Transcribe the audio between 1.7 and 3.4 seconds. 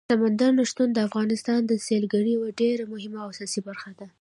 سیلګرۍ یوه ډېره مهمه او